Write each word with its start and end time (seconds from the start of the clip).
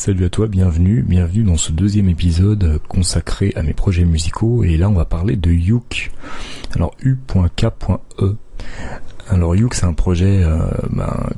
Salut 0.00 0.24
à 0.24 0.30
toi, 0.30 0.46
bienvenue, 0.46 1.02
bienvenue 1.02 1.44
dans 1.44 1.58
ce 1.58 1.72
deuxième 1.72 2.08
épisode 2.08 2.80
consacré 2.88 3.52
à 3.54 3.62
mes 3.62 3.74
projets 3.74 4.06
musicaux 4.06 4.64
et 4.64 4.78
là 4.78 4.88
on 4.88 4.94
va 4.94 5.04
parler 5.04 5.36
de 5.36 5.50
Youk. 5.50 6.10
Alors 6.74 6.94
U.K.E. 7.02 8.36
Alors 9.28 9.54
Youk 9.54 9.74
c'est 9.74 9.84
un 9.84 9.92
projet 9.92 10.42
euh, 10.42 10.58
ben, 10.88 11.28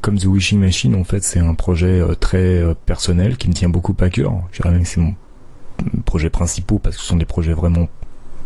comme 0.00 0.16
The 0.16 0.26
Wishing 0.26 0.60
Machine 0.60 0.94
en 0.94 1.02
fait 1.02 1.24
c'est 1.24 1.40
un 1.40 1.54
projet 1.54 2.00
euh, 2.00 2.14
très 2.14 2.62
euh, 2.62 2.74
personnel 2.86 3.36
qui 3.36 3.48
me 3.48 3.52
tient 3.52 3.68
beaucoup 3.68 3.96
à 3.98 4.10
cœur. 4.10 4.32
Je 4.52 4.62
dirais 4.62 4.70
même 4.72 4.84
que 4.84 4.88
c'est 4.88 5.00
mon 5.00 5.16
projet 6.04 6.30
principal 6.30 6.78
parce 6.78 6.94
que 6.94 7.02
ce 7.02 7.08
sont 7.08 7.16
des 7.16 7.26
projets 7.26 7.52
vraiment 7.52 7.88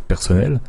personnels. 0.08 0.62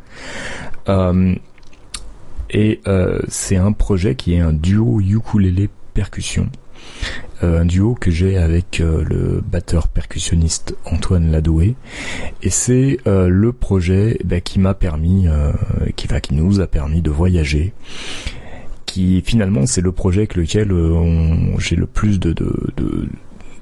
et 2.50 2.81
c'est 3.29 3.55
un 3.55 3.71
projet 3.71 4.15
qui 4.15 4.34
est 4.34 4.41
un 4.41 4.52
duo 4.52 5.00
ukulélé 5.00 5.70
percussion. 5.93 6.50
Euh, 7.44 7.60
un 7.60 7.66
duo 7.66 7.94
que 7.94 8.10
j'ai 8.10 8.38
avec 8.38 8.80
euh, 8.80 9.04
le 9.04 9.42
batteur 9.46 9.89
percussionniste 9.89 10.75
Antoine 10.86 11.29
Ladoué 11.29 11.75
et 12.42 12.50
c'est 12.50 13.00
euh, 13.06 13.28
le 13.28 13.52
projet 13.52 14.18
bah, 14.24 14.39
qui 14.39 14.60
m'a 14.60 14.74
permis 14.74 15.25
qui 15.96 16.07
va 16.07 16.21
qui 16.21 16.36
nous 16.36 16.61
a 16.61 16.68
permis 16.68 17.02
de 17.02 17.10
voyager 17.10 17.74
qui 18.86 19.21
finalement 19.25 19.66
c'est 19.66 19.82
le 19.82 19.92
projet 19.92 20.21
avec 20.21 20.36
lequel 20.36 20.71
j'ai 21.57 21.75
le 21.75 21.86
plus 21.86 22.19
de, 22.19 22.32
de, 22.32 23.10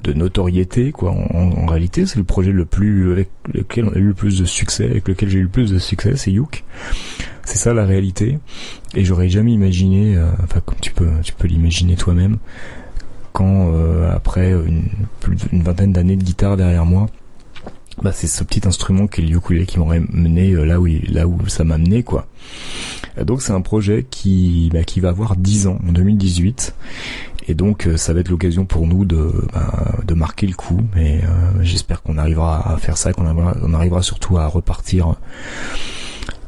de, 0.03 0.13
notoriété 0.13 0.91
quoi 0.91 1.11
en, 1.11 1.65
réalité. 1.65 2.05
C'est 2.05 2.17
le 2.17 2.23
projet 2.23 2.51
le 2.51 2.65
plus 2.65 3.11
avec 3.11 3.29
lequel 3.53 3.85
on 3.85 3.93
a 3.93 3.97
eu 3.97 4.07
le 4.07 4.13
plus 4.13 4.39
de 4.39 4.45
succès 4.45 4.85
avec 4.85 5.07
lequel 5.07 5.29
j'ai 5.29 5.39
eu 5.39 5.43
le 5.43 5.49
plus 5.49 5.71
de 5.71 5.79
succès 5.79 6.15
c'est 6.15 6.31
Youk. 6.31 6.63
C'est 7.43 7.57
ça 7.57 7.73
la 7.73 7.85
réalité. 7.85 8.37
Et 8.93 9.03
j'aurais 9.05 9.29
jamais 9.29 9.53
imaginé 9.53 10.19
enfin 10.43 10.59
comme 10.65 10.79
tu 10.81 10.91
peux 10.91 11.09
tu 11.23 11.33
peux 11.33 11.47
l'imaginer 11.47 11.95
toi-même 11.95 12.37
quand 13.33 13.71
euh, 13.73 14.11
après 14.13 14.51
une, 14.51 14.83
vingtaine 15.63 15.91
d'années 15.91 16.15
de 16.15 16.23
guitare 16.23 16.57
derrière 16.57 16.85
moi, 16.85 17.07
bah 18.01 18.11
c'est 18.13 18.27
ce 18.27 18.43
petit 18.43 18.67
instrument 18.67 19.07
qui 19.07 19.21
est 19.21 19.25
le 19.25 19.35
ukulélé 19.35 19.65
qui 19.65 19.79
m'aurait 19.79 20.01
mené 20.11 20.51
euh, 20.51 20.63
là 20.63 20.79
où 20.79 20.87
là 21.09 21.27
où 21.27 21.47
ça 21.47 21.63
m'a 21.63 21.77
mené 21.77 22.03
quoi. 22.03 22.27
Donc 23.21 23.41
c'est 23.41 23.51
un 23.51 23.61
projet 23.61 24.05
qui 24.09 24.69
bah, 24.73 24.83
qui 24.83 24.99
va 24.99 25.09
avoir 25.09 25.35
10 25.35 25.67
ans 25.67 25.79
en 25.87 25.91
2018 25.91 26.73
et 27.47 27.53
donc 27.53 27.87
euh, 27.87 27.97
ça 27.97 28.13
va 28.13 28.21
être 28.21 28.29
l'occasion 28.29 28.65
pour 28.65 28.87
nous 28.87 29.05
de 29.05 29.45
bah, 29.53 29.99
de 30.05 30.13
marquer 30.13 30.47
le 30.47 30.53
coup 30.53 30.81
et 30.97 31.19
j'espère 31.61 32.01
qu'on 32.01 32.17
arrivera 32.17 32.73
à 32.73 32.77
faire 32.77 32.97
ça 32.97 33.13
qu'on 33.13 33.25
arrivera, 33.73 34.01
surtout 34.01 34.37
à 34.37 34.47
repartir 34.47 35.15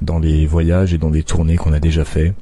dans 0.02 0.20
les 0.20 0.46
voyages 0.46 0.94
et 0.94 0.98
dans 0.98 1.12
des 1.12 1.24
tournées 1.24 1.56
qu'on 1.56 1.74
a 1.74 1.80
déjà 1.80 2.06
fait. 2.06 2.34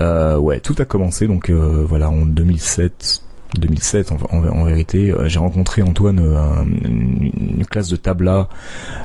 Euh, 0.00 0.36
ouais, 0.36 0.60
tout 0.60 0.74
a 0.78 0.84
commencé 0.84 1.26
donc 1.26 1.50
voilà 1.50 2.10
en 2.10 2.26
2007 2.26 3.22
2007 3.54 4.12
en, 4.30 4.64
vérité, 4.64 5.10
euh, 5.10 5.28
j'ai 5.28 5.38
rencontré 5.38 5.82
Antoine 5.82 6.20
euh, 6.20 6.64
une, 6.84 7.64
classe 7.70 7.88
de 7.88 7.96
tabla 7.96 8.48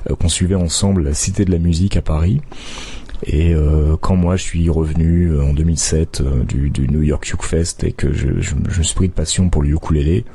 euh, 0.10 0.16
qu'on 0.16 0.30
suivait 0.30 0.56
ensemble 0.56 1.04
la 1.04 1.14
Cité 1.14 1.46
de 1.46 1.52
la 1.52 1.58
musique 1.58 1.98
à 1.98 2.02
Paris. 2.02 2.42
Et 3.28 3.54
quand 4.02 4.16
moi 4.16 4.36
je 4.36 4.42
suis 4.42 4.68
revenu 4.68 5.40
en 5.40 5.54
2007 5.54 6.24
du, 6.48 6.88
New 6.90 7.04
York 7.04 7.32
Uke 7.32 7.44
Fest 7.44 7.84
et 7.84 7.92
que 7.92 8.12
je, 8.12 8.42
je, 8.42 8.56
me 8.56 8.84
suis 8.84 8.96
pris 8.96 9.10
de 9.10 9.14
passion 9.14 9.48
pour 9.48 9.62
le 9.62 9.70
ukulélé, 9.70 10.26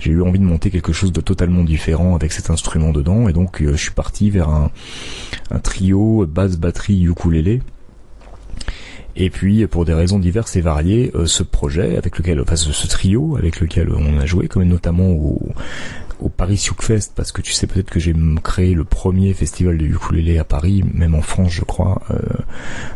j'ai 0.00 0.12
eu 0.12 0.22
envie 0.22 0.38
de 0.38 0.44
monter 0.44 0.70
quelque 0.70 0.94
chose 0.94 1.12
de 1.12 1.20
totalement 1.20 1.64
différent 1.64 2.14
avec 2.14 2.32
cet 2.32 2.48
instrument 2.48 2.92
dedans. 2.92 3.28
Et 3.28 3.34
donc 3.34 3.62
je 3.62 3.76
suis 3.76 3.90
parti 3.90 4.30
vers 4.30 4.48
un, 4.48 4.70
un 5.50 5.58
trio 5.58 6.26
basse 6.26 6.56
batterie 6.56 7.02
ukulélé 7.04 7.60
et 9.16 9.30
puis, 9.30 9.66
pour 9.66 9.84
des 9.84 9.94
raisons 9.94 10.18
diverses 10.18 10.56
et 10.56 10.60
variées, 10.60 11.10
euh, 11.14 11.26
ce 11.26 11.42
projet 11.42 11.96
avec 11.96 12.18
lequel, 12.18 12.40
enfin 12.40 12.56
ce, 12.56 12.86
trio 12.86 13.36
avec 13.36 13.60
lequel 13.60 13.90
on 13.92 14.18
a 14.18 14.26
joué, 14.26 14.48
comme 14.48 14.64
notamment 14.64 15.08
au, 15.10 15.40
Paris 16.36 16.68
Fest, 16.80 17.12
parce 17.16 17.32
que 17.32 17.40
tu 17.40 17.52
sais 17.52 17.66
peut-être 17.66 17.90
que 17.90 17.98
j'ai 17.98 18.14
créé 18.44 18.74
le 18.74 18.84
premier 18.84 19.32
festival 19.32 19.78
de 19.78 19.86
ukulélé 19.86 20.38
à 20.38 20.44
Paris, 20.44 20.84
même 20.92 21.14
en 21.14 21.22
France 21.22 21.50
je 21.50 21.62
crois, 21.62 22.02
euh, 22.10 22.18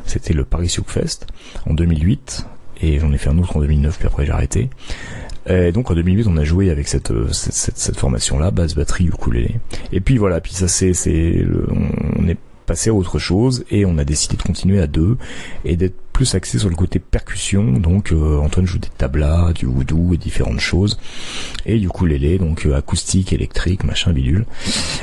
c'était 0.05 0.35
le 0.35 0.45
Paris 0.45 0.75
Fest 0.87 1.27
en 1.67 1.73
2008, 1.73 2.47
et 2.83 2.99
j'en 2.99 3.13
ai 3.13 3.19
fait 3.19 3.31
un 3.31 3.39
autre 3.39 3.57
en 3.57 3.61
2009, 3.61 3.99
puis 3.99 4.07
après 4.07 4.27
j'ai 4.27 4.33
arrêté. 4.33 4.71
Et 5.47 5.73
donc 5.73 5.91
en 5.91 5.95
2008 5.95 6.27
on 6.29 6.37
a 6.37 6.45
joué 6.45 6.71
avec 6.71 6.87
cette 6.87 7.13
cette, 7.33 7.79
cette, 7.79 7.97
formation 7.97 8.39
là, 8.39 8.51
basse 8.51 8.75
batterie 8.75 9.07
ukulélé. 9.07 9.57
Et 9.93 10.01
puis 10.01 10.19
voilà, 10.19 10.41
puis 10.41 10.53
ça 10.53 10.69
c'est 10.69 10.93
c'est 10.93 11.47
on 12.19 12.29
est 12.29 12.39
passé 12.65 12.91
à 12.91 12.95
autre 12.95 13.19
chose 13.19 13.65
et 13.71 13.85
on 13.85 13.99
a 13.99 14.05
décidé 14.05 14.37
de 14.37 14.43
continuer 14.43 14.81
à 14.81 14.87
deux 14.87 15.17
et 15.65 15.77
d'être 15.77 15.97
plus 16.15 16.35
axé 16.37 16.59
sur 16.59 16.71
le 16.71 16.77
côté 16.77 17.01
percussion. 17.01 17.73
Donc 17.73 18.13
euh, 18.13 18.39
Antoine 18.39 18.67
joue 18.67 18.79
des 18.79 18.89
tablas, 18.97 19.53
du 19.53 19.67
voodoo 19.67 20.15
et 20.15 20.17
différentes 20.17 20.61
choses. 20.61 20.99
Et 21.67 21.77
ukulélé, 21.77 22.39
donc 22.39 22.67
euh, 22.67 22.77
acoustique, 22.77 23.33
électrique, 23.33 23.85
machin 23.85 24.13
bidule. 24.13 24.47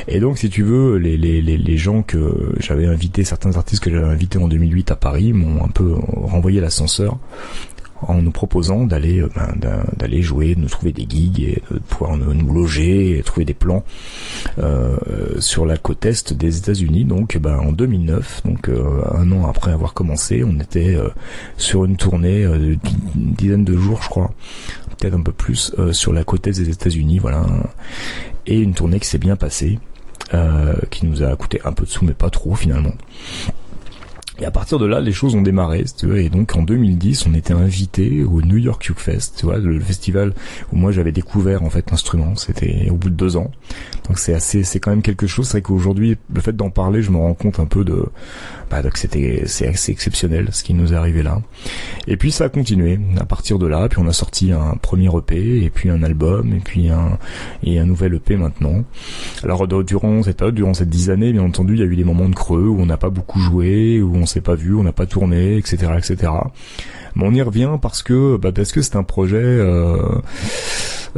Et 0.08 0.20
donc 0.20 0.38
si 0.38 0.50
tu 0.50 0.64
veux, 0.64 0.96
les, 0.96 1.18
les, 1.18 1.42
les, 1.42 1.58
les 1.58 1.78
gens 1.78 2.02
que 2.02 2.56
j'avais 2.60 2.88
invités, 2.88 3.24
certains 3.24 3.58
artistes 3.58 3.84
que 3.84 3.92
j'avais 3.92 4.08
invités 4.08 4.40
en 4.40 4.48
2008 4.48 4.92
à 4.92 4.96
Paris 4.96 5.34
m'ont 5.34 5.64
un 5.64 5.70
peu 5.70 5.94
renvoyé 5.94 6.62
l'ascenseur 6.62 7.20
en 8.08 8.22
nous 8.22 8.32
proposant 8.32 8.86
d'aller 8.86 9.22
euh, 9.22 9.30
ben, 9.36 9.84
d'aller 9.98 10.22
jouer, 10.22 10.56
de 10.56 10.62
nous 10.62 10.70
trouver 10.70 10.92
des 10.92 11.06
gigs 11.08 11.40
et 11.40 11.62
de 11.72 11.80
pouvoir 11.80 12.18
nous, 12.18 12.54
loger 12.54 13.18
et 13.18 13.24
trouver 13.24 13.46
des 13.46 13.54
plans 13.54 13.84
euh, 14.60 14.98
sur 15.40 15.66
la 15.66 15.78
côte 15.78 16.06
est 16.06 16.34
des 16.34 16.58
États-Unis. 16.58 17.06
Donc 17.06 17.38
ben, 17.38 17.58
en 17.60 17.72
2009, 17.72 18.44
donc 18.46 18.70
euh, 18.70 19.02
un 19.14 19.32
an 19.32 19.48
après 19.48 19.72
avoir 19.72 19.94
commencé, 19.94 20.44
on 20.44 20.60
était 20.60 20.98
sur 21.58 21.86
une 21.86 21.98
tournée 21.98 22.46
d'une 22.46 23.34
dizaine 23.34 23.64
de 23.64 23.78
jours, 23.78 24.02
je 24.02 24.10
crois, 24.10 24.32
peut-être 24.98 25.16
un 25.16 25.22
peu 25.22 25.32
plus, 25.32 25.74
sur 25.92 26.14
la 26.14 26.24
côte 26.24 26.48
est 26.48 26.52
des 26.52 26.70
États-Unis, 26.70 27.20
voilà, 27.20 27.46
et 28.48 28.60
une 28.60 28.74
tournée 28.74 29.00
qui 29.00 29.08
s'est 29.08 29.18
bien 29.18 29.36
passée. 29.36 29.80
qui 30.90 31.06
nous 31.06 31.24
a 31.24 31.36
coûté 31.36 31.60
un 31.66 31.74
peu 31.74 31.86
de 31.86 31.90
sous 31.90 32.06
mais 32.06 32.14
pas 32.14 32.30
trop 32.30 32.56
finalement 32.56 32.94
et 34.40 34.46
à 34.46 34.52
partir 34.52 34.80
de 34.80 34.86
là, 34.86 35.02
les 35.02 35.12
choses 35.12 35.36
ont 35.36 35.42
démarré, 35.42 35.84
tu 35.98 36.08
vois, 36.08 36.20
et 36.20 36.30
donc 36.30 36.56
en 36.56 36.64
2010, 36.64 37.28
on 37.28 37.34
était 37.34 37.54
invité 37.54 38.24
au 38.24 38.42
New 38.42 38.58
York 38.58 38.88
Uke 38.90 39.00
Fest, 39.00 39.36
tu 39.38 39.46
vois, 39.46 39.58
le 39.58 39.80
festival 39.80 40.34
où 40.72 40.78
moi 40.78 40.92
j'avais 40.92 41.12
découvert 41.12 41.64
en 41.64 41.70
fait 41.70 41.90
l'instrument. 41.92 42.36
C'était 42.36 42.90
au 42.90 42.96
bout 42.96 43.10
de 43.10 43.16
deux 43.16 43.36
ans, 43.36 43.52
donc 44.08 44.20
c'est 44.20 44.34
assez, 44.34 44.64
c'est 44.64 44.80
quand 44.80 44.92
même 44.92 45.02
quelque 45.02 45.28
chose. 45.28 45.48
C'est 45.48 45.58
vrai 45.58 45.62
qu'aujourd'hui, 45.62 46.18
le 46.34 46.42
fait 46.42 46.56
d'en 46.56 46.70
parler, 46.70 47.02
je 47.02 47.12
me 47.12 47.18
rends 47.18 47.34
compte 47.34 47.60
un 47.60 47.66
peu 47.66 47.84
de, 47.84 48.06
bah, 48.70 48.82
que 48.82 48.98
c'était, 48.98 49.44
c'est 49.46 49.68
assez 49.68 49.92
exceptionnel 49.92 50.48
ce 50.52 50.64
qui 50.64 50.74
nous 50.74 50.94
est 50.94 50.96
arrivé 50.96 51.24
là. 51.24 51.42
Et 52.08 52.16
puis 52.16 52.32
ça 52.32 52.46
a 52.46 52.50
continué 52.50 53.00
à 53.20 53.26
partir 53.26 53.60
de 53.60 53.68
là, 53.68 53.90
puis 53.90 54.00
on 54.00 54.08
a 54.08 54.14
sorti 54.14 54.54
un 54.54 54.76
premier 54.82 55.10
EP, 55.16 55.64
et 55.64 55.70
puis 55.70 55.90
un 55.90 56.04
album, 56.04 56.54
et 56.54 56.60
puis 56.60 56.90
un 56.90 57.18
et 57.64 57.80
un 57.80 57.86
nouvel 57.86 58.16
EP 58.16 58.38
maintenant. 58.38 58.86
Alors 59.44 59.68
durant 59.68 60.24
cette 60.24 60.38
période, 60.38 60.56
durant 60.56 60.74
cette 60.74 60.90
dix 60.90 61.10
années, 61.10 61.34
bien 61.34 61.44
entendu, 61.44 61.74
il 61.74 61.80
y 61.80 61.84
a 61.84 61.86
eu 61.86 61.96
des 61.96 62.06
moments 62.06 62.30
de 62.30 62.36
creux 62.36 62.68
où 62.68 62.80
on 62.80 62.86
n'a 62.86 62.98
pas 62.98 63.10
beaucoup 63.10 63.40
joué, 63.40 64.02
où 64.02 64.21
s'est 64.26 64.42
pas 64.42 64.56
vu, 64.56 64.76
on 64.76 64.84
n'a 64.84 64.92
pas 64.92 65.06
tourné, 65.06 65.58
etc.. 65.58 65.88
Mais 67.16 67.26
on 67.26 67.34
y 67.34 67.42
revient 67.42 67.78
parce 67.82 68.04
que 68.04 68.38
bah 68.38 68.52
parce 68.52 68.72
que 68.72 68.82
c'est 68.82 68.96
un 68.96 69.04
projet. 69.04 69.38
Euh, 69.38 70.20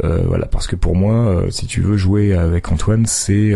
euh, 0.02 0.22
voilà, 0.26 0.46
parce 0.46 0.66
que 0.66 0.76
pour 0.76 0.96
moi, 0.96 1.14
euh, 1.14 1.50
si 1.50 1.66
tu 1.66 1.80
veux 1.80 1.96
jouer 1.96 2.34
avec 2.34 2.70
Antoine, 2.72 3.06
c'est 3.06 3.52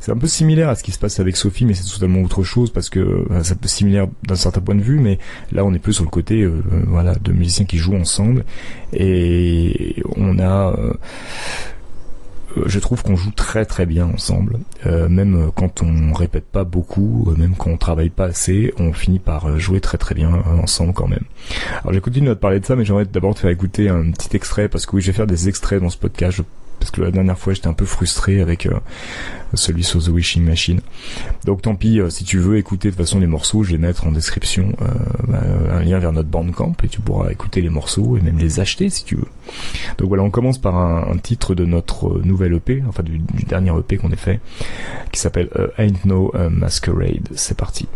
c'est 0.00 0.12
un 0.12 0.16
peu 0.16 0.26
similaire 0.26 0.68
à 0.68 0.74
ce 0.74 0.84
qui 0.84 0.92
se 0.92 0.98
passe 0.98 1.18
avec 1.18 1.36
Sophie, 1.36 1.64
mais 1.64 1.74
c'est 1.74 1.90
totalement 1.90 2.20
autre 2.20 2.42
chose 2.42 2.70
parce 2.70 2.90
que 2.90 3.24
ça 3.42 3.54
peut 3.54 3.68
similaire 3.68 4.06
d'un 4.22 4.36
certain 4.36 4.60
point 4.60 4.74
de 4.74 4.82
vue, 4.82 5.00
mais 5.00 5.18
là 5.50 5.64
on 5.64 5.72
est 5.72 5.78
plus 5.78 5.94
sur 5.94 6.04
le 6.04 6.10
côté 6.10 6.46
voilà 6.86 7.14
de 7.14 7.32
musiciens 7.32 7.64
qui 7.64 7.78
jouent 7.78 7.96
ensemble 7.96 8.44
et 8.92 10.02
on 10.16 10.38
a 10.38 10.76
je 12.66 12.78
trouve 12.78 13.02
qu'on 13.02 13.16
joue 13.16 13.30
très 13.30 13.64
très 13.64 13.86
bien 13.86 14.06
ensemble. 14.06 14.58
Euh, 14.86 15.08
même 15.08 15.50
quand 15.54 15.82
on 15.82 16.12
répète 16.12 16.44
pas 16.44 16.64
beaucoup, 16.64 17.26
euh, 17.28 17.36
même 17.36 17.54
quand 17.56 17.70
on 17.70 17.76
travaille 17.76 18.10
pas 18.10 18.26
assez, 18.26 18.72
on 18.78 18.92
finit 18.92 19.18
par 19.18 19.58
jouer 19.58 19.80
très 19.80 19.98
très 19.98 20.14
bien 20.14 20.42
ensemble 20.62 20.92
quand 20.92 21.08
même. 21.08 21.24
Alors 21.82 21.92
j'ai 21.92 22.00
continué 22.00 22.30
te 22.30 22.40
parler 22.40 22.60
de 22.60 22.64
ça, 22.64 22.76
mais 22.76 22.84
j'aimerais 22.84 23.06
d'abord 23.06 23.34
te 23.34 23.40
faire 23.40 23.50
écouter 23.50 23.88
un 23.88 24.10
petit 24.10 24.36
extrait 24.36 24.68
parce 24.68 24.86
que 24.86 24.96
oui, 24.96 25.02
je 25.02 25.08
vais 25.08 25.12
faire 25.12 25.26
des 25.26 25.48
extraits 25.48 25.82
dans 25.82 25.90
ce 25.90 25.98
podcast 25.98 26.42
parce 26.78 26.90
que 26.90 27.02
la 27.02 27.10
dernière 27.10 27.38
fois 27.38 27.54
j'étais 27.54 27.68
un 27.68 27.72
peu 27.72 27.84
frustré 27.84 28.40
avec 28.40 28.66
euh, 28.66 28.74
celui 29.54 29.84
sur 29.84 30.02
The 30.02 30.08
Wishing 30.08 30.44
Machine. 30.44 30.80
Donc 31.44 31.62
tant 31.62 31.74
pis, 31.74 32.00
euh, 32.00 32.10
si 32.10 32.24
tu 32.24 32.38
veux 32.38 32.56
écouter 32.58 32.90
de 32.90 32.96
façon 32.96 33.20
les 33.20 33.26
morceaux, 33.26 33.62
je 33.62 33.72
vais 33.72 33.78
mettre 33.78 34.06
en 34.06 34.12
description 34.12 34.72
euh, 34.82 34.86
bah, 35.28 35.40
un 35.72 35.82
lien 35.82 35.98
vers 35.98 36.12
notre 36.12 36.28
bandcamp 36.28 36.74
et 36.82 36.88
tu 36.88 37.00
pourras 37.00 37.30
écouter 37.30 37.60
les 37.60 37.70
morceaux 37.70 38.16
et 38.16 38.20
même 38.20 38.38
les 38.38 38.60
acheter 38.60 38.90
si 38.90 39.04
tu 39.04 39.16
veux. 39.16 39.28
Donc 39.98 40.08
voilà, 40.08 40.22
on 40.22 40.30
commence 40.30 40.58
par 40.58 40.76
un, 40.76 41.16
titre 41.18 41.54
de 41.54 41.64
notre 41.64 42.20
nouvelle 42.22 42.54
EP, 42.54 42.82
enfin 42.88 43.02
du, 43.02 43.18
dernier 43.46 43.72
EP 43.78 43.96
qu'on 43.96 44.10
ait 44.10 44.16
fait, 44.16 44.40
qui 45.12 45.20
s'appelle 45.20 45.48
Ain't 45.78 46.04
No 46.04 46.32
Masquerade. 46.50 47.28
C'est 47.34 47.56
parti. 47.56 47.86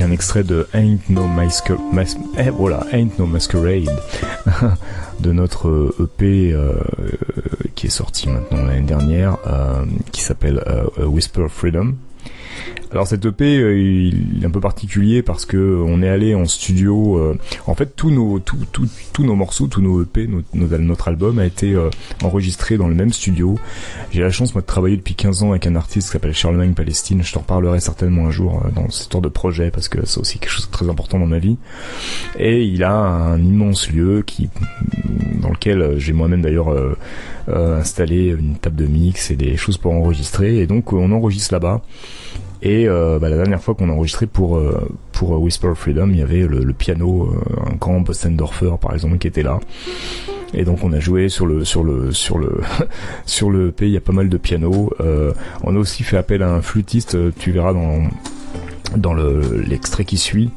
Un 0.00 0.10
extrait 0.10 0.44
de 0.44 0.66
Ain't 0.74 0.98
No 1.08 1.26
Masquerade, 1.26 1.80
eh, 2.36 2.50
Ain't 2.92 3.18
No 3.18 3.26
Masquerade 3.26 3.88
de 5.20 5.32
notre 5.32 5.94
EP 6.00 6.52
euh, 6.52 6.74
qui 7.74 7.86
est 7.86 7.90
sorti 7.90 8.28
maintenant 8.28 8.64
l'année 8.64 8.86
dernière, 8.86 9.38
euh, 9.46 9.84
qui 10.12 10.20
s'appelle 10.22 10.62
Whisper 10.98 11.46
Freedom. 11.48 11.94
Alors 12.90 13.06
cet 13.06 13.26
EP 13.26 13.58
euh, 13.58 13.78
il 13.78 14.42
est 14.42 14.46
un 14.46 14.50
peu 14.50 14.60
particulier 14.60 15.22
parce 15.22 15.44
que 15.44 15.82
on 15.86 16.02
est 16.02 16.08
allé 16.08 16.34
en 16.34 16.46
studio. 16.46 17.18
Euh, 17.18 17.38
en 17.66 17.74
fait, 17.74 17.94
tous 17.94 18.10
nos 18.10 18.38
tous 18.38 18.56
tous 19.12 19.24
nos 19.24 19.34
morceaux, 19.34 19.66
tous 19.66 19.82
nos 19.82 20.02
EP, 20.02 20.28
notre 20.54 21.08
album 21.08 21.38
a 21.38 21.44
été 21.44 21.74
euh, 21.74 21.90
enregistré 22.22 22.78
dans 22.78 22.88
le 22.88 22.94
même 22.94 23.12
studio. 23.12 23.58
J'ai 24.10 24.22
la 24.22 24.30
chance 24.30 24.54
moi 24.54 24.62
de 24.62 24.66
travailler 24.66 24.96
depuis 24.96 25.14
15 25.14 25.42
ans 25.42 25.50
avec 25.50 25.66
un 25.66 25.76
artiste 25.76 26.08
qui 26.08 26.12
s'appelle 26.12 26.32
Charlemagne 26.32 26.72
Palestine. 26.72 27.22
Je 27.22 27.32
t'en 27.32 27.40
reparlerai 27.40 27.80
certainement 27.80 28.26
un 28.26 28.30
jour 28.30 28.62
dans 28.74 28.88
ce 28.88 29.06
tour 29.08 29.20
de 29.20 29.28
projet 29.28 29.70
parce 29.70 29.88
que 29.88 30.06
c'est 30.06 30.20
aussi 30.20 30.38
quelque 30.38 30.52
chose 30.52 30.66
de 30.66 30.72
très 30.72 30.88
important 30.88 31.18
dans 31.18 31.26
ma 31.26 31.38
vie. 31.38 31.58
Et 32.38 32.64
il 32.64 32.82
a 32.84 32.94
un 32.94 33.38
immense 33.38 33.90
lieu 33.90 34.22
qui 34.24 34.48
dans 35.42 35.50
lequel 35.50 35.98
j'ai 35.98 36.14
moi-même 36.14 36.40
d'ailleurs 36.40 36.74
installé 37.46 38.28
une 38.28 38.56
table 38.56 38.76
de 38.76 38.86
mix 38.86 39.30
et 39.30 39.36
des 39.36 39.58
choses 39.58 39.76
pour 39.76 39.92
enregistrer. 39.92 40.56
Et 40.56 40.66
donc 40.66 40.94
on 40.94 41.12
enregistre 41.12 41.52
là-bas. 41.52 41.82
Et 42.62 42.88
euh, 42.88 43.18
bah, 43.18 43.28
la 43.28 43.36
dernière 43.36 43.62
fois 43.62 43.74
qu'on 43.74 43.88
a 43.88 43.92
enregistré 43.92 44.26
pour 44.26 44.56
euh, 44.56 44.88
pour 45.12 45.34
euh, 45.34 45.38
Whisper 45.38 45.72
Freedom, 45.74 46.08
il 46.10 46.18
y 46.18 46.22
avait 46.22 46.46
le, 46.46 46.72
piano, 46.72 47.32
un 47.66 47.74
grand 47.76 48.00
Bostendorfer 48.00 48.72
par 48.80 48.94
exemple 48.94 49.18
qui 49.18 49.28
était 49.28 49.42
là. 49.42 49.60
Et 50.54 50.64
donc 50.64 50.82
on 50.82 50.92
a 50.92 51.00
joué 51.00 51.28
sur 51.28 51.46
le 51.46 51.64
sur 51.64 51.84
le 51.84 52.10
sur 52.12 52.38
le 52.38 52.60
sur 53.26 53.50
le 53.50 53.70
P. 53.70 53.86
Il 53.86 53.92
y 53.92 53.96
a 53.96 54.00
pas 54.00 54.12
mal 54.12 54.28
de 54.28 54.36
pianos. 54.36 54.90
on 55.62 55.76
a 55.76 55.78
aussi 55.78 56.02
fait 56.02 56.16
appel 56.16 56.42
à 56.42 56.50
un 56.50 56.62
flûtiste. 56.62 57.16
Tu 57.38 57.52
verras 57.52 57.72
dans 57.72 58.08
dans 58.96 59.14
le 59.14 59.62
l'extrait 59.66 60.04
qui 60.04 60.18
suit. 60.18 60.50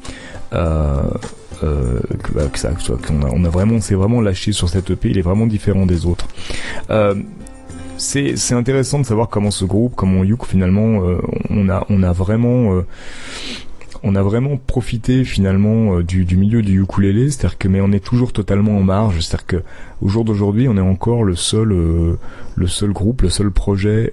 Euh, 1.62 2.00
que, 2.22 2.32
bah, 2.32 2.42
que 2.52 3.06
qu'on 3.06 3.22
a, 3.22 3.30
on 3.32 3.44
a 3.44 3.48
vraiment, 3.48 3.80
c'est 3.80 3.94
vraiment 3.94 4.20
lâché 4.20 4.52
sur 4.52 4.68
cette 4.68 4.90
EP. 4.90 5.10
Il 5.10 5.18
est 5.18 5.22
vraiment 5.22 5.46
différent 5.46 5.86
des 5.86 6.06
autres. 6.06 6.26
Euh, 6.90 7.14
c'est 8.02 8.54
intéressant 8.54 8.98
de 8.98 9.06
savoir 9.06 9.28
comment 9.28 9.50
ce 9.50 9.64
groupe, 9.64 9.94
comment 9.94 10.24
Yuk 10.24 10.44
finalement, 10.44 11.04
euh, 11.04 11.18
on 11.50 11.68
a 11.68 11.86
on 11.88 12.02
a 12.02 12.12
vraiment 12.12 12.74
euh, 12.74 12.82
on 14.02 14.16
a 14.16 14.22
vraiment 14.22 14.56
profité 14.56 15.24
finalement 15.24 15.98
euh, 15.98 16.02
du, 16.02 16.24
du 16.24 16.36
milieu 16.36 16.62
du 16.62 16.82
ukulélé, 16.82 17.30
c'est-à-dire 17.30 17.58
que 17.58 17.68
mais 17.68 17.80
on 17.80 17.92
est 17.92 18.04
toujours 18.04 18.32
totalement 18.32 18.76
en 18.76 18.82
marge, 18.82 19.20
c'est-à-dire 19.20 19.46
que 19.46 19.62
au 20.00 20.08
jour 20.08 20.24
d'aujourd'hui, 20.24 20.68
on 20.68 20.76
est 20.76 20.80
encore 20.80 21.22
le 21.22 21.36
seul 21.36 21.68
le 21.68 22.66
seul 22.66 22.92
groupe, 22.92 23.22
le 23.22 23.30
seul 23.30 23.52
projet 23.52 24.12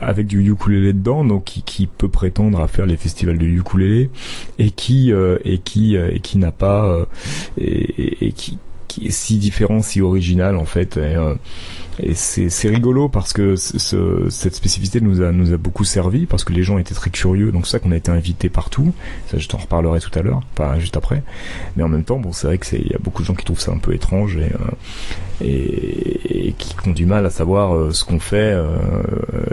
avec 0.00 0.26
du 0.26 0.50
ukulélé 0.50 0.94
dedans, 0.94 1.24
donc 1.24 1.44
qui, 1.44 1.62
qui, 1.62 1.86
peut 1.86 2.08
prétendre 2.08 2.60
à 2.60 2.68
faire 2.68 2.86
les 2.86 2.96
festivals 2.96 3.36
de 3.36 3.44
ukulélé 3.44 4.08
et 4.58 4.70
qui 4.70 5.12
et 5.44 5.58
qui 5.58 5.96
et 5.96 6.20
qui 6.20 6.38
n'a 6.38 6.52
pas 6.52 7.06
et, 7.58 8.26
et, 8.26 8.32
qui 8.32 8.58
qui 8.88 9.06
est 9.06 9.10
si 9.10 9.38
différent, 9.38 9.82
si 9.82 10.00
original 10.00 10.56
en 10.56 10.64
fait. 10.64 10.96
Et, 10.96 11.16
et 11.98 12.14
c'est 12.14 12.68
rigolo 12.68 13.08
parce 13.08 13.32
que 13.32 13.56
ce, 13.56 14.26
cette 14.28 14.54
spécificité 14.54 15.00
nous 15.00 15.22
a, 15.22 15.56
beaucoup 15.56 15.84
servi 15.84 16.26
parce 16.26 16.44
que 16.44 16.52
les 16.52 16.62
gens 16.62 16.78
étaient 16.78 16.94
très 16.94 17.10
curieux. 17.10 17.52
Donc 17.52 17.66
c'est 17.66 17.72
ça 17.72 17.78
qu'on 17.78 17.92
a 17.92 17.96
été 17.96 18.10
invité 18.10 18.48
partout. 18.48 18.92
Ça, 19.30 19.38
je 19.38 19.48
t'en 19.48 19.58
reparlerai 19.58 20.00
tout 20.00 20.16
à 20.18 20.22
l'heure, 20.22 20.42
pas 20.54 20.78
juste 20.78 20.96
après. 20.96 21.22
Mais 21.76 21.82
en 21.82 21.88
même 21.88 22.04
temps, 22.04 22.18
bon, 22.18 22.32
c'est 22.32 22.46
vrai 22.46 22.58
que 22.58 22.66
il 22.76 22.88
y 22.88 22.94
a 22.94 22.98
beaucoup 22.98 23.22
de 23.22 23.26
gens 23.26 23.34
qui 23.34 23.44
trouvent 23.44 23.60
ça 23.60 23.72
un 23.72 23.78
peu 23.78 23.94
étrange 23.94 24.36
et, 24.36 24.50
euh, 25.42 26.50
qui 26.58 26.74
ont 26.86 26.92
du 26.92 27.06
mal 27.06 27.24
à 27.24 27.30
savoir 27.30 27.74
euh, 27.74 27.92
ce 27.92 28.04
qu'on 28.04 28.20
fait 28.20 28.52
euh, 28.52 28.76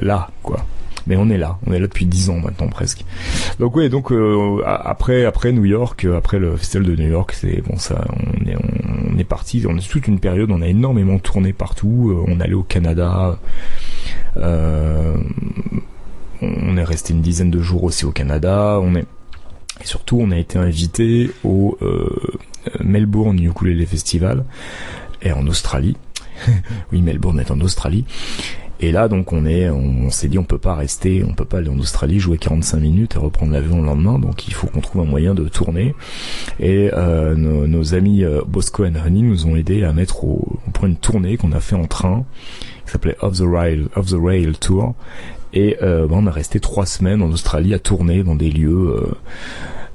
là, 0.02 0.30
quoi 0.42 0.66
mais 1.08 1.16
on 1.16 1.30
est 1.30 1.38
là, 1.38 1.58
on 1.68 1.74
est 1.74 1.80
là 1.80 1.88
depuis 1.88 2.06
dix 2.06 2.30
ans 2.30 2.40
maintenant 2.40 2.68
presque. 2.68 3.04
Donc 3.60 3.75
oui, 3.75 3.90
donc 3.90 4.12
euh, 4.12 4.62
après 4.66 5.25
après 5.25 5.52
New 5.52 5.66
York, 5.66 6.06
euh, 6.06 6.18
après 6.18 6.40
le 6.40 6.56
festival 6.56 6.88
de 6.88 6.96
New 6.96 7.10
York, 7.10 7.34
c'est 7.34 7.62
bon 7.62 7.78
ça, 7.78 8.06
on, 8.10 8.50
est 8.50 8.56
on 9.68 9.78
a 9.78 9.82
toute 9.82 10.08
une 10.08 10.20
période, 10.20 10.52
on 10.52 10.62
a 10.62 10.68
énormément 10.68 11.20
tourné 11.20 11.54
partout, 11.54 12.12
euh, 12.12 12.25
on 12.28 12.40
allait 12.40 12.54
au 12.54 12.63
Canada. 12.63 13.38
Euh, 14.38 15.18
on 16.42 16.78
est 16.78 16.84
resté 16.84 17.13
une 17.13 17.22
dizaine 17.22 17.52
de 17.52 17.62
jours 17.62 17.84
aussi 17.84 18.06
au 18.06 18.12
Canada. 18.12 18.80
On 18.82 18.96
est 18.96 19.06
et 19.82 19.88
surtout, 19.88 20.20
on 20.22 20.32
a 20.32 20.38
été 20.38 20.58
invité 20.60 21.32
au 21.44 21.78
euh, 21.82 22.08
Melbourne 22.80 23.40
Ukulele 23.40 23.86
Festival 23.88 24.46
et 25.22 25.32
en 25.32 25.48
Australie. 25.48 25.98
oui, 26.92 27.02
Melbourne 27.02 27.40
est 27.40 27.52
en 27.52 27.60
Australie. 27.62 28.06
Et 28.80 28.92
là, 28.92 29.08
donc, 29.08 29.32
on 29.32 29.46
est, 29.46 29.70
on, 29.70 30.10
s'est 30.10 30.27
dit, 30.27 30.38
on 30.38 30.44
peut 30.44 30.58
pas 30.58 30.75
rester, 30.75 31.24
on 31.24 31.34
peut 31.34 31.46
pas 31.46 31.60
aller 31.60 31.70
en 31.70 31.80
Australie 31.80 32.20
jouer 32.20 32.38
45 32.38 32.80
minutes 32.80 33.15
et 33.15 33.20
reprendre 33.20 33.53
l'avion 33.53 33.80
le 33.80 33.86
lendemain. 33.86 34.20
Donc, 34.20 34.48
il 34.48 34.53
faut 34.53 34.68
qu'on 34.68 34.82
trouve 34.82 35.01
un 35.01 35.10
moyen 35.10 35.34
de 35.34 35.48
tourner. 35.48 35.96
Et 36.60 36.89
euh, 36.94 37.36
nos, 37.36 37.94
amis 37.94 38.24
euh, 38.24 38.42
Bosco 38.46 38.84
et 38.86 38.89
Honey 38.89 39.22
nous 39.22 39.46
ont 39.46 39.56
aidé 39.56 39.84
à 39.84 39.94
mettre 39.94 40.24
au, 40.24 40.60
point 40.74 40.89
une 40.89 40.98
tournée 40.98 41.38
qu'on 41.38 41.51
a 41.51 41.60
fait 41.60 41.75
en 41.75 41.86
train, 41.86 42.25
qui 42.86 42.92
s'appelait 42.92 43.18
Off 43.22 43.38
the 43.38 43.46
Rail, 43.46 43.88
Off 43.96 44.08
the 44.08 44.18
Rail 44.22 44.51
Tour. 44.60 44.96
Et 45.53 45.77
euh, 45.82 46.08
on 46.10 46.25
a 46.25 46.32
resté 46.32 46.60
trois 46.60 46.86
semaines 46.86 47.22
en 47.22 47.32
Australie 47.32 47.74
à 47.74 47.80
tourner 47.80 48.24
dans 48.24 48.36
des 48.36 48.50
lieux 48.50 49.06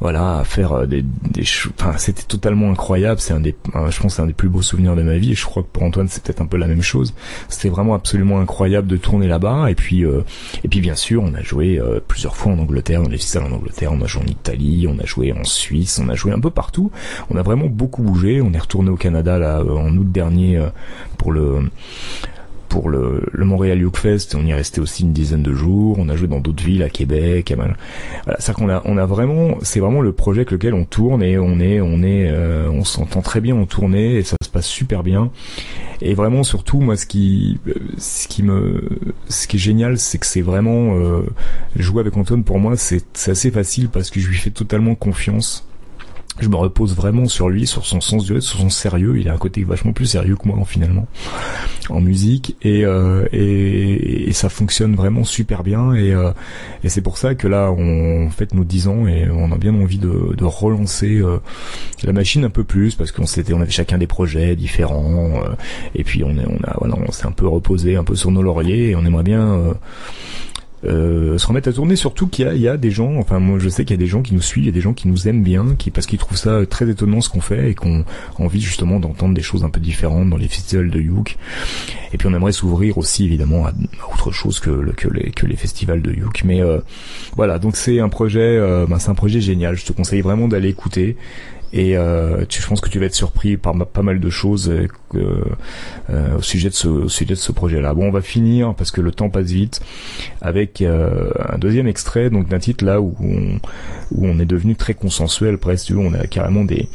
voilà, 0.00 0.38
à 0.38 0.44
faire 0.44 0.72
euh, 0.72 0.86
des, 0.86 1.02
des 1.02 1.44
enfin 1.78 1.96
c'était 1.98 2.22
totalement 2.22 2.70
incroyable. 2.70 3.20
C'est 3.20 3.32
un 3.32 3.40
des, 3.40 3.56
je 3.90 4.00
pense, 4.00 4.14
c'est 4.16 4.22
un 4.22 4.26
des 4.26 4.32
plus 4.32 4.48
beaux 4.48 4.62
souvenirs 4.62 4.94
de 4.94 5.02
ma 5.02 5.16
vie. 5.18 5.32
Et 5.32 5.34
je 5.34 5.44
crois 5.44 5.62
que 5.62 5.68
pour 5.68 5.82
Antoine, 5.82 6.08
c'est 6.08 6.22
peut-être 6.22 6.40
un 6.40 6.46
peu 6.46 6.56
la 6.56 6.66
même 6.66 6.82
chose. 6.82 7.14
C'était 7.48 7.68
vraiment 7.68 7.94
absolument 7.94 8.40
incroyable 8.40 8.86
de 8.86 8.96
tourner 8.96 9.26
là-bas. 9.26 9.70
Et 9.70 9.74
puis, 9.74 10.04
euh, 10.04 10.22
et 10.62 10.68
puis 10.68 10.80
bien 10.80 10.94
sûr, 10.94 11.22
on 11.22 11.34
a 11.34 11.42
joué 11.42 11.78
euh, 11.78 12.00
plusieurs 12.06 12.36
fois 12.36 12.52
en 12.52 12.58
Angleterre, 12.58 13.02
dans 13.02 13.08
les 13.08 13.18
festivals 13.18 13.52
en 13.52 13.56
Angleterre. 13.56 13.92
On 13.92 14.00
a 14.02 14.06
joué 14.06 14.22
en 14.22 14.26
Italie, 14.26 14.86
on 14.88 14.98
a 14.98 15.04
joué 15.04 15.32
en 15.32 15.44
Suisse, 15.44 16.00
on 16.02 16.08
a 16.08 16.14
joué 16.14 16.32
un 16.32 16.40
peu 16.40 16.50
partout. 16.50 16.90
On 17.30 17.36
a 17.36 17.42
vraiment 17.42 17.66
beaucoup 17.66 18.02
bougé. 18.02 18.40
On 18.40 18.52
est 18.52 18.58
retourné 18.58 18.90
au 18.90 18.96
Canada 18.96 19.38
là 19.38 19.62
en 19.62 19.96
août 19.96 20.10
dernier 20.10 20.62
pour 21.16 21.32
le 21.32 21.62
pour 22.68 22.88
le, 22.88 23.22
le 23.32 23.44
Montréal 23.44 23.80
Youth 23.80 23.96
Fest, 23.96 24.34
on 24.34 24.44
y 24.44 24.50
est 24.50 24.54
resté 24.54 24.80
aussi 24.80 25.02
une 25.02 25.12
dizaine 25.12 25.42
de 25.42 25.52
jours. 25.52 25.96
On 25.98 26.08
a 26.08 26.16
joué 26.16 26.28
dans 26.28 26.40
d'autres 26.40 26.62
villes, 26.62 26.82
à 26.82 26.90
Québec, 26.90 27.50
à 27.50 27.56
mal. 27.56 27.76
Voilà, 28.24 28.38
c'est 28.40 28.52
qu'on 28.52 28.68
a, 28.68 28.82
on 28.84 28.96
a 28.96 29.06
vraiment, 29.06 29.56
c'est 29.62 29.80
vraiment 29.80 30.00
le 30.00 30.12
projet 30.12 30.40
avec 30.40 30.50
lequel 30.50 30.74
on 30.74 30.84
tourne 30.84 31.22
et 31.22 31.38
on 31.38 31.58
est, 31.60 31.80
on 31.80 32.02
est, 32.02 32.30
euh, 32.30 32.68
on 32.70 32.84
s'entend 32.84 33.22
très 33.22 33.40
bien 33.40 33.56
en 33.56 33.66
tournée 33.66 34.16
et 34.16 34.22
ça 34.22 34.36
se 34.42 34.48
passe 34.48 34.66
super 34.66 35.02
bien. 35.02 35.30
Et 36.00 36.14
vraiment, 36.14 36.42
surtout, 36.42 36.80
moi, 36.80 36.96
ce 36.96 37.06
qui, 37.06 37.58
ce 37.96 38.28
qui 38.28 38.42
me, 38.42 38.88
ce 39.28 39.48
qui 39.48 39.56
est 39.56 39.60
génial, 39.60 39.98
c'est 39.98 40.18
que 40.18 40.26
c'est 40.26 40.42
vraiment 40.42 40.96
euh, 40.96 41.22
jouer 41.76 42.00
avec 42.00 42.16
Antoine. 42.16 42.44
Pour 42.44 42.58
moi, 42.58 42.76
c'est 42.76 43.02
assez 43.28 43.50
facile 43.50 43.88
parce 43.88 44.10
que 44.10 44.20
je 44.20 44.28
lui 44.28 44.36
fais 44.36 44.50
totalement 44.50 44.94
confiance 44.94 45.66
je 46.40 46.48
me 46.48 46.56
repose 46.56 46.94
vraiment 46.94 47.26
sur 47.26 47.48
lui, 47.48 47.66
sur 47.66 47.86
son 47.86 48.00
sens 48.00 48.24
du 48.24 48.32
rythme, 48.32 48.46
sur 48.46 48.58
son 48.58 48.70
sérieux. 48.70 49.18
Il 49.18 49.28
a 49.28 49.34
un 49.34 49.38
côté 49.38 49.64
vachement 49.64 49.92
plus 49.92 50.06
sérieux 50.06 50.36
que 50.36 50.46
moi 50.46 50.58
finalement 50.66 51.06
en 51.90 52.00
musique 52.00 52.56
et, 52.62 52.84
euh, 52.84 53.26
et, 53.32 54.28
et, 54.28 54.32
ça 54.32 54.48
fonctionne 54.48 54.94
vraiment 54.94 55.24
super 55.24 55.62
bien 55.62 55.94
et, 55.94 56.12
euh, 56.12 56.32
et 56.84 56.88
c'est 56.88 57.00
pour 57.00 57.18
ça 57.18 57.34
que 57.34 57.48
là 57.48 57.72
on 57.72 58.28
fait 58.30 58.52
nos 58.54 58.64
10 58.64 58.88
ans 58.88 59.06
et 59.06 59.28
on 59.30 59.50
a 59.52 59.56
bien 59.56 59.74
envie 59.74 59.98
de, 59.98 60.34
de 60.36 60.44
relancer 60.44 61.16
euh, 61.16 61.38
la 62.04 62.12
machine 62.12 62.44
un 62.44 62.50
peu 62.50 62.64
plus 62.64 62.94
parce 62.94 63.12
qu'on 63.12 63.26
s'était 63.26 63.52
on 63.54 63.60
avait 63.60 63.70
chacun 63.70 63.98
des 63.98 64.06
projets 64.06 64.54
différents 64.54 65.42
euh, 65.44 65.54
et 65.94 66.04
puis 66.04 66.22
on 66.24 66.30
est 66.30 66.46
on 66.46 66.62
a 66.64 66.76
voilà 66.78 66.96
on 67.06 67.12
s'est 67.12 67.26
un 67.26 67.32
peu 67.32 67.48
reposé 67.48 67.96
un 67.96 68.04
peu 68.04 68.14
sur 68.14 68.30
nos 68.30 68.42
lauriers 68.42 68.90
et 68.90 68.96
on 68.96 69.04
aimerait 69.04 69.22
bien 69.22 69.74
euh, 70.84 71.18
euh, 71.18 71.38
se 71.38 71.46
remettre 71.46 71.68
à 71.68 71.72
tourner. 71.72 71.96
Surtout 71.96 72.26
qu'il 72.26 72.52
y 72.56 72.60
y 72.60 72.68
a 72.68 72.76
des 72.76 72.90
gens, 72.90 73.16
enfin 73.16 73.38
moi 73.38 73.58
je 73.58 73.68
sais 73.68 73.84
qu'il 73.84 73.94
y 73.94 73.98
a 73.98 74.02
des 74.02 74.06
gens 74.06 74.22
qui 74.22 74.34
nous 74.34 74.42
suivent, 74.42 74.64
il 74.64 74.68
y 74.68 74.70
a 74.70 74.72
des 74.72 74.80
gens 74.80 74.92
qui 74.92 75.08
nous 75.08 75.28
aiment 75.28 75.42
bien, 75.42 75.74
qui 75.76 75.90
parce 75.90 76.06
qu'ils 76.06 76.18
trouvent 76.18 76.38
ça 76.38 76.64
très 76.66 76.88
étonnant 76.88 77.20
ce 77.20 77.28
qu'on 77.28 77.40
fait 77.40 77.70
et 77.70 77.74
qu'on 77.74 78.00
a 78.00 78.04
envie 78.42 78.60
justement 78.60 79.00
d'entendre 79.00 79.34
des 79.34 79.42
choses 79.42 79.64
un 79.64 79.70
peu 79.70 79.80
différentes 79.80 80.30
dans 80.30 80.36
les 80.36 80.48
festivals 80.48 80.90
de 80.90 81.00
Youk. 81.00 81.36
Et 82.12 82.18
puis 82.18 82.26
on 82.26 82.34
aimerait 82.34 82.52
s'ouvrir 82.52 82.98
aussi 82.98 83.24
évidemment 83.24 83.66
à, 83.66 83.72
autre 84.12 84.30
chose 84.30 84.60
que, 84.60 84.90
que, 84.92 85.08
les, 85.08 85.30
que 85.30 85.46
les 85.46 85.56
festivals 85.56 86.02
de 86.02 86.12
Youk. 86.12 86.42
Mais 86.44 86.62
euh, 86.62 86.78
voilà, 87.36 87.58
donc 87.58 87.76
c'est 87.76 88.00
un 88.00 88.08
projet, 88.08 88.40
euh, 88.40 88.86
ben, 88.88 88.98
c'est 88.98 89.10
un 89.10 89.14
projet 89.14 89.40
génial. 89.40 89.76
Je 89.76 89.84
te 89.84 89.92
conseille 89.92 90.20
vraiment 90.20 90.48
d'aller 90.48 90.68
écouter. 90.68 91.16
Et 91.72 91.96
euh, 91.96 92.44
tu, 92.48 92.62
je 92.62 92.66
pense 92.66 92.80
que 92.80 92.88
tu 92.88 92.98
vas 92.98 93.06
être 93.06 93.14
surpris 93.14 93.56
par 93.56 93.74
pas 93.86 94.02
mal 94.02 94.20
de 94.20 94.30
choses 94.30 94.70
euh, 94.70 94.88
euh, 96.10 96.36
au 96.38 96.42
sujet 96.42 96.68
de 96.68 96.74
ce, 96.74 96.88
au 96.88 97.08
sujet 97.08 97.34
de 97.34 97.34
ce 97.34 97.52
projet-là. 97.52 97.94
Bon, 97.94 98.08
on 98.08 98.10
va 98.10 98.22
finir 98.22 98.74
parce 98.74 98.90
que 98.90 99.00
le 99.00 99.10
temps 99.10 99.28
passe 99.28 99.50
vite 99.50 99.80
avec 100.40 100.80
euh, 100.80 101.30
un 101.48 101.58
deuxième 101.58 101.86
extrait 101.86 102.30
donc 102.30 102.48
d'un 102.48 102.58
titre 102.58 102.84
là 102.84 103.00
où 103.00 103.14
on, 103.20 103.58
où 104.12 104.26
on 104.26 104.38
est 104.38 104.46
devenu 104.46 104.74
très 104.76 104.94
consensuel 104.94 105.58
presque. 105.58 105.92
On 105.94 106.14
a 106.14 106.26
carrément 106.26 106.64
des 106.64 106.88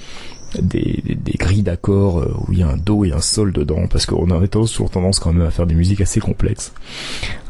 des, 0.61 1.01
des, 1.03 1.33
grilles 1.33 1.63
d'accords 1.63 2.19
euh, 2.19 2.31
où 2.47 2.53
il 2.53 2.59
y 2.59 2.63
a 2.63 2.67
un 2.67 2.77
do 2.77 3.03
et 3.05 3.11
un 3.11 3.21
sol 3.21 3.51
dedans 3.51 3.87
parce 3.87 4.05
qu'on 4.05 4.29
a 4.29 4.47
toujours 4.47 4.91
tendance 4.91 5.19
quand 5.19 5.33
même 5.33 5.47
à 5.47 5.49
faire 5.49 5.65
des 5.65 5.73
musiques 5.73 5.99
assez 5.99 6.19
complexes 6.19 6.73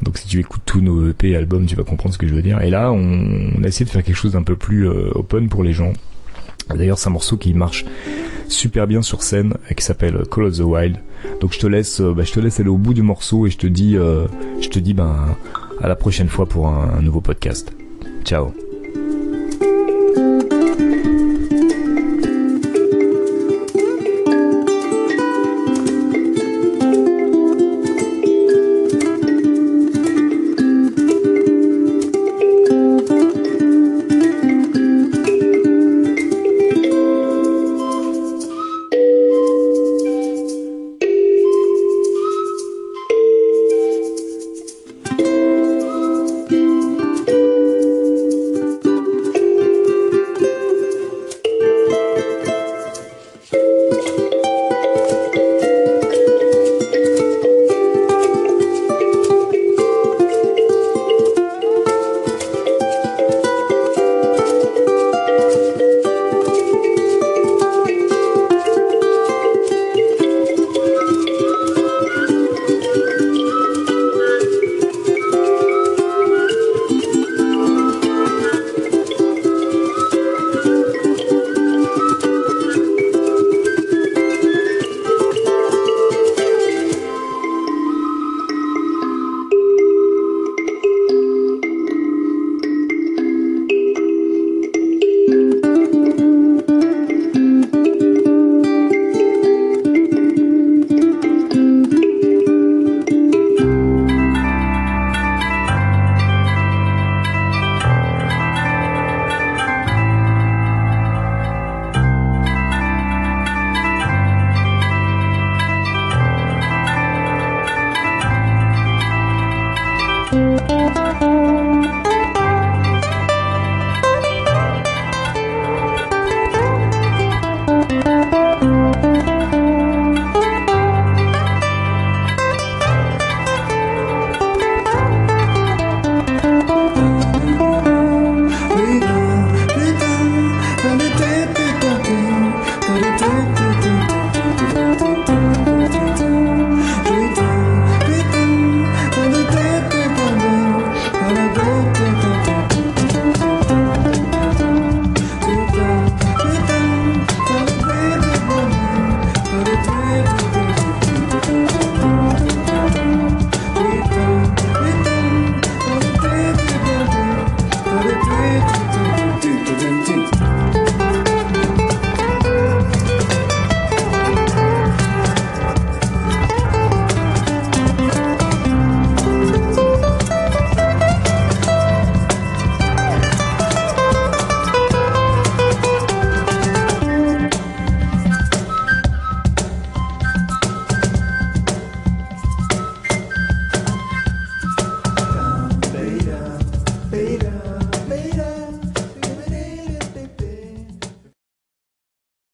donc 0.01 0.17
si 0.17 0.25
tu 0.25 0.39
écoutes 0.39 0.61
tous 0.65 0.79
nos 0.79 1.09
EP 1.09 1.35
albums 1.35 1.65
tu 1.65 1.75
vas 1.75 1.83
comprendre 1.83 2.13
ce 2.13 2.17
que 2.17 2.27
je 2.27 2.33
veux 2.33 2.41
dire 2.41 2.61
et 2.61 2.69
là 2.69 2.93
on, 2.93 3.51
on 3.57 3.63
a 3.65 3.67
essayé 3.67 3.85
de 3.85 3.89
faire 3.89 4.03
quelque 4.03 4.15
chose 4.15 4.31
d'un 4.31 4.43
peu 4.43 4.55
plus 4.55 4.87
open 4.87 5.49
pour 5.49 5.63
les 5.63 5.73
gens 5.73 5.91
D'ailleurs, 6.69 6.97
c'est 6.97 7.09
un 7.09 7.11
morceau 7.11 7.37
qui 7.37 7.53
marche 7.53 7.85
super 8.47 8.87
bien 8.87 9.01
sur 9.01 9.23
scène 9.23 9.55
et 9.69 9.75
qui 9.75 9.83
s'appelle 9.83 10.23
Call 10.29 10.45
of 10.45 10.57
the 10.57 10.61
Wild. 10.61 10.97
Donc 11.41 11.53
je 11.53 11.59
te 11.59 11.67
laisse, 11.67 12.01
euh, 12.01 12.13
bah, 12.13 12.23
je 12.23 12.31
te 12.31 12.39
laisse 12.39 12.59
aller 12.59 12.69
au 12.69 12.77
bout 12.77 12.93
du 12.93 13.01
morceau 13.01 13.47
et 13.47 13.49
je 13.49 13.57
te 13.57 13.67
dis, 13.67 13.97
euh, 13.97 14.27
je 14.61 14.69
te 14.69 14.79
dis 14.79 14.93
ben 14.93 15.35
à 15.81 15.87
la 15.87 15.95
prochaine 15.95 16.29
fois 16.29 16.45
pour 16.45 16.67
un 16.67 17.01
nouveau 17.01 17.21
podcast. 17.21 17.73
Ciao. 18.23 18.53